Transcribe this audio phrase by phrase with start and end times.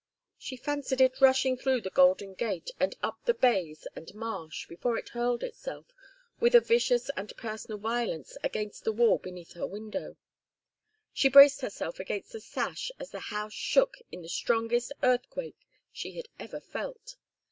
[0.39, 4.97] She fancied it rushing through the Golden Gate and up the bays and marsh, before
[4.97, 5.93] it hurled itself
[6.39, 10.15] with a vicious and personal violence against the wall beneath her window.
[11.13, 16.13] She braced herself against the sash as the house shook in the strongest earthquake she
[16.15, 17.17] had ever felt.